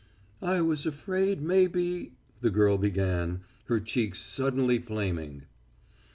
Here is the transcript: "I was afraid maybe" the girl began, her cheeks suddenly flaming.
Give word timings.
"I 0.41 0.61
was 0.61 0.87
afraid 0.87 1.43
maybe" 1.43 2.13
the 2.41 2.49
girl 2.49 2.79
began, 2.79 3.41
her 3.65 3.79
cheeks 3.79 4.19
suddenly 4.19 4.79
flaming. 4.79 5.43